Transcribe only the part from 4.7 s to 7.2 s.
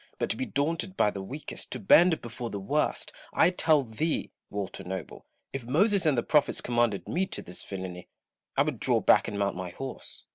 Noble, if Moses and the Prophets commanded